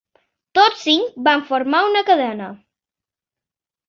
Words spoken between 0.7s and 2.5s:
cinc van formar una cadena.